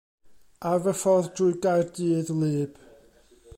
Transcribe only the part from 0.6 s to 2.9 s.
Ar fy ffordd drwy Gaerdydd wlyb.